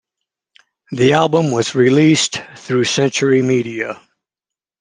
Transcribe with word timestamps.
The 0.91 1.13
album 1.13 1.51
was 1.51 1.75
released 1.75 2.41
through 2.57 2.85
Century 2.85 3.43
Media. 3.43 4.01